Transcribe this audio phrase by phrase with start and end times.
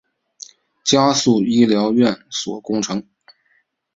[0.83, 3.07] 加速医疗院所工程